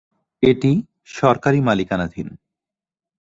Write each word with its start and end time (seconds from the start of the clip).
এটি 0.43 0.71
সরকারি 1.13 1.59
মালিকানাধীন। 1.61 2.27